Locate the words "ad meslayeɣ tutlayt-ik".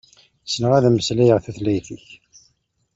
0.73-2.07